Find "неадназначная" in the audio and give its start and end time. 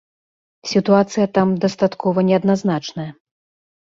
2.29-3.05